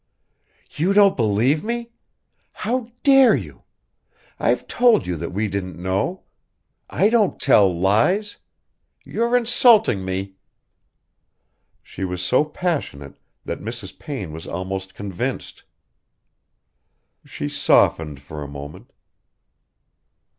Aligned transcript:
"You 0.71 0.93
don't 0.93 1.15
believe 1.15 1.63
me? 1.63 1.91
How 2.53 2.89
dare 3.03 3.35
you? 3.35 3.65
I've 4.39 4.67
told 4.67 5.05
you 5.05 5.15
that 5.17 5.29
we 5.29 5.47
didn't 5.47 5.77
know. 5.79 6.23
I 6.89 7.07
don't 7.07 7.39
tell 7.39 7.71
lies. 7.71 8.37
You're 9.05 9.37
insulting 9.37 10.03
me...." 10.03 10.37
She 11.83 12.03
was 12.03 12.23
so 12.25 12.43
passionate 12.43 13.13
that 13.45 13.61
Mrs. 13.61 13.99
Payne 13.99 14.31
was 14.33 14.47
almost 14.47 14.95
convinced. 14.95 15.65
She 17.23 17.47
softened 17.47 18.23
for 18.23 18.41
a 18.41 18.47
moment. 18.47 18.91